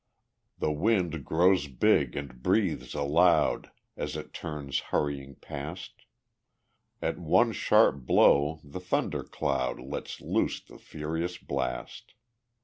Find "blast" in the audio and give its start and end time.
11.37-12.15